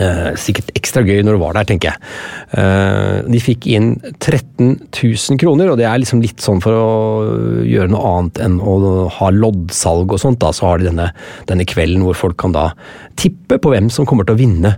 Eh, 0.00 0.30
sikkert 0.40 0.70
ekstra 0.78 1.02
gøy 1.04 1.20
når 1.20 1.36
du 1.36 1.40
var 1.42 1.56
der, 1.58 1.66
tenker 1.68 1.90
jeg. 1.90 2.12
Eh, 2.56 3.18
de 3.28 3.40
fikk 3.44 3.66
inn 3.68 3.90
13 4.14 4.88
000 4.88 5.40
kroner, 5.40 5.68
og 5.68 5.76
det 5.80 5.84
er 5.84 6.00
liksom 6.00 6.22
litt 6.24 6.40
sånn 6.40 6.62
for 6.64 6.76
å 6.78 6.86
gjøre 7.68 7.92
noe 7.92 8.12
annet 8.14 8.40
enn 8.46 8.56
å 8.56 8.76
ha 9.18 9.28
loddsalg 9.36 10.14
og 10.14 10.22
sånt. 10.22 10.40
Da, 10.40 10.52
så 10.56 10.70
har 10.70 10.80
de 10.80 10.88
denne, 10.88 11.10
denne 11.50 11.66
kvelden 11.68 12.06
hvor 12.06 12.16
folk 12.16 12.38
kan 12.40 12.54
da 12.56 12.70
tippe 13.20 13.58
på 13.60 13.72
hvem 13.74 13.90
som 13.92 14.08
kommer 14.08 14.24
til 14.24 14.36
å 14.36 14.40
vinne 14.40 14.70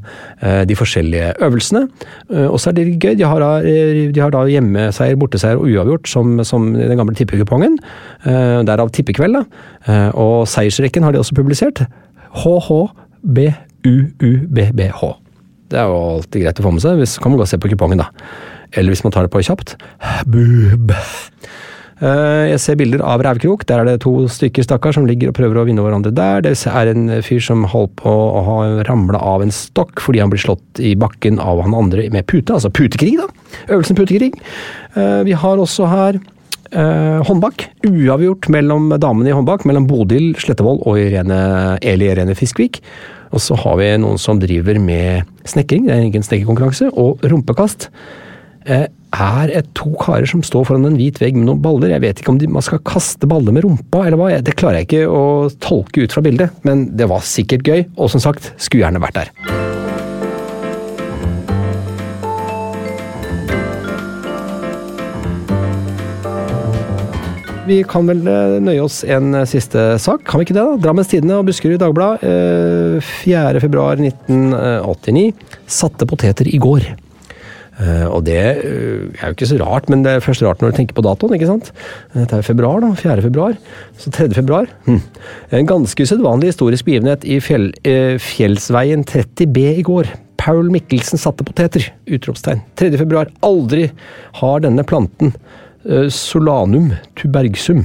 eh, 0.42 0.64
de 0.66 0.78
forskjellige 0.78 1.36
øvelsene. 1.46 1.84
Eh, 2.32 2.48
og 2.48 2.58
så 2.58 2.72
er 2.72 2.78
det 2.80 2.88
gøy. 2.96 3.14
De 3.20 3.28
har 3.28 3.44
da, 3.44 3.52
eh, 3.62 4.08
de 4.10 4.22
har 4.22 4.34
da 4.34 4.42
hjemmeseier, 4.50 5.18
borteseier 5.20 5.60
og 5.60 5.70
uavgjort 5.70 6.10
som, 6.10 6.40
som 6.46 6.72
den 6.74 6.98
gamle 6.98 7.14
tippekupongen. 7.14 7.78
Eh, 8.26 8.64
derav 8.66 8.90
tippekveld, 8.94 9.38
da. 9.38 10.00
Og 10.18 10.48
seiersrekken 10.50 11.06
har 11.06 11.14
de 11.14 11.22
også 11.22 11.36
publisert. 11.38 11.84
HHBUUBBH. 13.84 15.00
Det 15.72 15.80
er 15.80 15.88
jo 15.90 16.00
alltid 16.16 16.44
greit 16.44 16.60
å 16.60 16.66
få 16.66 16.72
med 16.76 16.84
seg. 16.84 16.98
Hvis, 17.00 17.16
kan 17.20 17.32
man 17.32 17.40
gå 17.40 17.46
og 17.46 17.50
se 17.50 17.58
på 17.60 17.70
kupongen, 17.72 18.00
da. 18.02 18.10
Eller 18.74 18.92
hvis 18.94 19.04
man 19.04 19.14
tar 19.14 19.26
det 19.26 19.32
på 19.32 19.42
kjapt. 19.44 19.76
Bub. 20.28 20.92
Eh, 22.02 22.50
Jeg 22.50 22.60
ser 22.60 22.76
bilder 22.80 23.02
av 23.06 23.22
rævkrok. 23.24 23.64
Der 23.68 23.80
er 23.82 23.88
det 23.88 24.00
to 24.04 24.26
stykker 24.30 24.66
stakkar 24.66 24.94
som 24.96 25.06
ligger 25.08 25.30
og 25.30 25.36
prøver 25.38 25.60
å 25.60 25.64
vinne 25.68 25.84
hverandre 25.84 26.12
der. 26.14 26.42
Det 26.44 26.54
er 26.66 26.90
en 26.92 27.06
fyr 27.24 27.40
som 27.44 27.64
holdt 27.70 27.94
på 28.02 28.10
å 28.10 28.42
ha 28.48 28.58
ramla 28.88 29.20
av 29.20 29.44
en 29.44 29.54
stokk 29.54 30.02
fordi 30.04 30.20
han 30.22 30.32
blir 30.32 30.42
slått 30.42 30.82
i 30.82 30.94
bakken 30.98 31.38
av 31.42 31.62
han 31.64 31.74
andre 31.78 32.08
med 32.14 32.26
pute. 32.30 32.52
Altså 32.56 32.72
putekrig, 32.74 33.16
da. 33.20 33.28
Øvelsen 33.68 33.96
putekrig. 33.98 34.32
Eh, 34.96 35.22
Vi 35.24 35.32
har 35.32 35.56
også 35.62 35.88
her 35.90 36.20
eh, 36.72 37.20
håndbak. 37.24 37.68
Uavgjort 37.86 38.50
mellom 38.50 38.90
damene 38.98 39.30
i 39.30 39.36
håndbak, 39.36 39.64
mellom 39.64 39.86
Bodil 39.86 40.34
Slettevold 40.34 40.82
og 40.86 40.98
Irene, 40.98 41.78
Eli 41.82 42.10
Irene 42.10 42.34
Fiskvik. 42.34 42.82
Og 43.34 43.42
så 43.42 43.56
har 43.58 43.78
vi 43.80 43.88
noen 43.98 44.20
som 44.20 44.38
driver 44.42 44.78
med 44.82 45.26
snekring, 45.50 45.88
det 45.88 45.96
er 45.96 46.06
ingen 46.06 46.26
snekkerkonkurranse, 46.26 46.92
og 46.94 47.24
rumpekast. 47.26 47.88
Eh, 48.64 48.86
er 49.14 49.50
et 49.54 49.66
to 49.76 49.92
karer 50.00 50.26
som 50.26 50.42
står 50.42 50.64
foran 50.68 50.88
en 50.88 50.96
hvit 50.98 51.20
vegg 51.22 51.36
med 51.38 51.46
noen 51.48 51.62
baller. 51.62 51.92
Jeg 51.94 52.04
vet 52.06 52.22
ikke 52.22 52.34
om 52.34 52.40
de, 52.40 52.50
man 52.50 52.64
skal 52.64 52.82
kaste 52.86 53.28
baller 53.30 53.54
med 53.54 53.66
rumpa, 53.66 54.06
eller 54.06 54.18
hva. 54.20 54.30
Det 54.42 54.56
klarer 54.58 54.82
jeg 54.82 54.90
ikke 54.90 55.04
å 55.10 55.26
tolke 55.62 56.06
ut 56.06 56.16
fra 56.16 56.24
bildet, 56.24 56.64
men 56.66 56.88
det 56.98 57.10
var 57.10 57.26
sikkert 57.26 57.68
gøy. 57.68 57.86
Og 57.98 58.10
som 58.14 58.22
sagt, 58.24 58.54
skulle 58.56 58.86
gjerne 58.86 59.02
vært 59.04 59.22
der. 59.22 59.63
Vi 67.64 67.78
kan 67.88 68.04
vel 68.04 68.26
eh, 68.28 68.58
nøye 68.60 68.82
oss 68.84 68.98
en 69.08 69.30
eh, 69.38 69.46
siste 69.48 69.94
sak, 70.02 70.26
kan 70.28 70.40
vi 70.40 70.44
ikke 70.44 70.56
det? 70.56 70.64
da? 70.66 70.80
Drammens 70.84 71.08
Tidende 71.08 71.38
og 71.40 71.46
Buskerud 71.48 71.80
Dagblad, 71.80 72.20
eh, 72.20 72.98
4. 73.24 73.62
februar 73.62 73.96
1989. 73.96 75.32
Satte 75.80 76.04
poteter 76.10 76.50
i 76.50 76.60
går. 76.60 76.90
Eh, 77.80 78.04
og 78.04 78.20
det 78.28 78.36
eh, 78.36 79.06
er 79.16 79.30
jo 79.30 79.34
ikke 79.34 79.48
så 79.48 79.58
rart, 79.62 79.88
men 79.88 80.04
det 80.04 80.12
er 80.12 80.26
først 80.26 80.44
rart 80.44 80.60
når 80.60 80.74
du 80.74 80.78
tenker 80.78 80.98
på 80.98 81.06
datoen, 81.06 81.34
ikke 81.38 81.48
sant? 81.48 81.72
Dette 82.12 82.38
er 82.38 82.46
februar, 82.46 82.84
da. 82.84 82.92
4. 83.00 83.24
februar. 83.24 83.56
Så 83.96 84.12
3. 84.12 84.28
februar. 84.36 84.68
Hm. 84.84 85.00
En 85.56 85.72
ganske 85.72 86.04
usedvanlig 86.04 86.52
historisk 86.52 86.86
begivenhet 86.90 87.24
i 87.24 87.40
fjell, 87.42 87.70
eh, 87.88 88.20
Fjellsveien 88.22 89.08
30B 89.08 89.66
i 89.80 89.88
går. 89.88 90.12
Paul 90.44 90.68
Mikkelsen 90.68 91.16
satte 91.16 91.46
poteter! 91.48 91.88
Utropstegn. 92.12 92.60
3. 92.76 92.92
februar. 93.00 93.32
Aldri 93.46 93.88
har 94.42 94.60
denne 94.60 94.84
planten, 94.84 95.32
eh, 95.32 95.63
Solanum 96.12 96.92
tubergsum, 97.18 97.84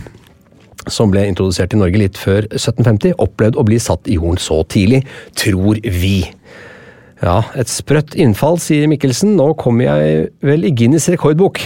som 0.89 1.12
ble 1.12 1.25
introdusert 1.29 1.75
i 1.75 1.79
Norge 1.81 2.01
litt 2.01 2.19
før 2.19 2.47
1750, 2.47 3.17
opplevd 3.19 3.59
å 3.59 3.65
bli 3.67 3.79
satt 3.83 4.07
i 4.07 4.15
jorden 4.17 4.39
så 4.41 4.62
tidlig, 4.71 5.03
tror 5.38 5.81
vi. 5.83 6.21
Ja, 7.19 7.41
et 7.59 7.67
sprøtt 7.71 8.15
innfall, 8.15 8.62
sier 8.63 8.88
Mikkelsen. 8.88 9.35
Nå 9.35 9.51
kommer 9.59 9.89
jeg 9.89 10.29
vel 10.45 10.63
i 10.67 10.71
Guinness 10.71 11.09
rekordbok. 11.12 11.59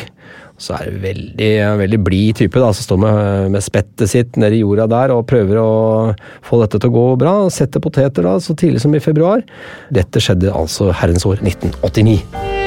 Så 0.57 0.75
er 0.77 0.89
det 0.89 1.01
veldig, 1.03 1.51
veldig 1.81 1.99
blid 2.05 2.39
type 2.39 2.61
da, 2.61 2.69
som 2.73 2.87
står 2.87 3.01
med, 3.03 3.51
med 3.55 3.65
spettet 3.65 4.09
sitt 4.09 4.37
nede 4.39 4.57
i 4.57 4.63
jorda 4.63 4.87
der 4.89 5.13
og 5.15 5.25
prøver 5.29 5.59
å 5.61 5.69
få 6.45 6.61
dette 6.61 6.79
til 6.79 6.93
å 6.93 6.97
gå 6.97 7.05
bra. 7.25 7.35
Setter 7.53 7.83
poteter 7.83 8.25
da, 8.25 8.37
så 8.41 8.57
tidlig 8.57 8.83
som 8.85 8.93
i 8.95 9.03
februar. 9.03 9.45
Dette 9.93 10.23
skjedde 10.23 10.53
altså 10.53 10.93
herrens 10.93 11.27
år 11.29 11.41
1989. 11.43 12.62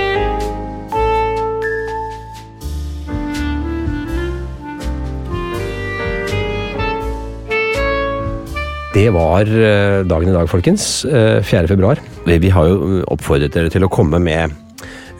Det 8.96 9.11
var 9.12 9.44
eh, 9.44 10.06
dagen 10.09 10.30
i 10.30 10.32
dag, 10.32 10.48
folkens. 10.48 11.04
Eh, 11.04 11.42
4. 11.44 11.66
februar. 11.68 11.98
Vi, 12.24 12.48
har 12.48 12.68
jo 12.70 13.02
oppfordret 13.12 13.52
dere 13.52 13.68
til 13.68 13.85
å 13.85 13.90
komme 13.92 14.16
med 14.24 14.54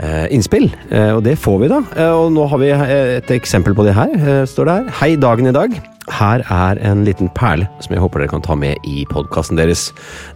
eh, 0.01 0.25
innspill, 0.33 0.71
eh, 0.89 1.11
og 1.13 1.21
det 1.27 1.35
får 1.37 1.59
vi 1.61 1.69
da. 1.69 1.83
Eh, 1.93 2.15
og 2.17 2.31
nå 2.33 2.47
har 2.49 2.63
vi 2.63 2.71
eh, 2.73 2.95
et 3.19 3.33
eksempel 3.37 3.77
på 3.77 3.85
det 3.85 3.93
her. 3.99 4.15
Eh, 4.17 4.47
står 4.49 4.71
det 4.71 4.77
her. 4.79 4.89
Hei, 5.03 5.11
dagen 5.21 5.51
i 5.51 5.53
dag. 5.53 5.77
Her 6.09 6.47
er 6.49 6.81
en 6.89 7.05
liten 7.05 7.29
perle 7.37 7.69
som 7.85 7.93
jeg 7.93 8.01
håper 8.01 8.25
dere 8.25 8.33
kan 8.33 8.47
ta 8.47 8.57
med 8.57 8.81
i 8.89 9.05
podkasten 9.13 9.61
deres. 9.61 9.91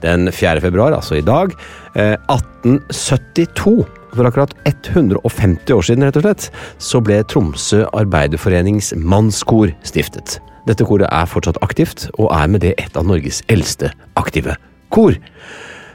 Den 0.04 0.28
4. 0.28 0.60
februar, 0.66 0.92
altså 0.98 1.16
i 1.16 1.24
dag, 1.24 1.56
eh, 1.94 2.18
1872 2.28 3.78
for 4.14 4.26
akkurat 4.28 4.52
150 4.66 5.72
år 5.76 5.82
siden, 5.86 6.04
rett 6.06 6.16
og 6.20 6.24
slett, 6.26 6.48
så 6.82 7.00
ble 7.04 7.20
Tromsø 7.30 7.84
Arbeiderforenings 7.96 8.92
mannskor 8.98 9.72
stiftet. 9.86 10.38
Dette 10.68 10.84
koret 10.84 11.08
er 11.10 11.26
fortsatt 11.30 11.58
aktivt, 11.64 12.08
og 12.20 12.30
er 12.36 12.48
med 12.52 12.60
det 12.66 12.74
et 12.78 12.96
av 12.96 13.06
Norges 13.08 13.42
eldste 13.48 13.92
aktive 14.20 14.56
kor. 14.92 15.14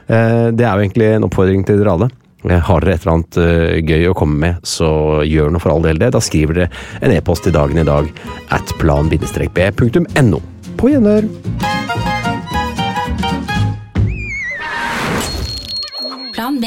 Eh, 0.08 0.50
Det 0.52 0.64
er 0.64 0.72
jo 0.74 0.84
egentlig 0.86 1.10
en 1.16 1.24
oppfordring 1.28 1.64
til 1.66 1.78
dere 1.78 1.92
alle. 1.92 2.08
Eh, 2.48 2.58
Har 2.60 2.80
dere 2.80 2.94
et 2.94 3.02
eller 3.06 3.14
annet 3.14 3.36
eh, 3.36 3.78
gøy 3.86 4.08
å 4.10 4.14
komme 4.14 4.38
med, 4.38 4.56
så 4.66 5.22
gjør 5.26 5.50
nå 5.54 5.60
for 5.62 5.72
all 5.72 5.82
del 5.82 5.98
det. 5.98 6.12
Da 6.12 6.20
skriver 6.20 6.54
dere 6.54 6.70
en 7.02 7.12
e-post 7.14 7.44
til 7.44 7.52
dagen 7.52 7.78
i 7.78 7.84
dag 7.86 8.10
at 8.50 8.74
plan-b.no. 8.80 10.42
På 10.76 10.90
gjenhør! 10.92 11.30
Plan 16.34 16.60
B. 16.60 16.66